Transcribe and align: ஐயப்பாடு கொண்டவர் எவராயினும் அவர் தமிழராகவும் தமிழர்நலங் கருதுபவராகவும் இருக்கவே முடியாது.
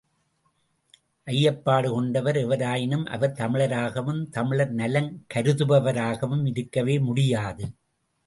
ஐயப்பாடு 1.27 1.89
கொண்டவர் 1.91 2.35
எவராயினும் 2.35 3.03
அவர் 3.05 3.35
தமிழராகவும் 3.35 4.23
தமிழர்நலங் 4.37 5.11
கருதுபவராகவும் 5.33 6.43
இருக்கவே 6.45 6.99
முடியாது. 6.99 7.67